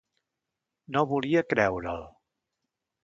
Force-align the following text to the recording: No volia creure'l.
No 0.95 1.03
volia 1.13 1.45
creure'l. 1.53 2.03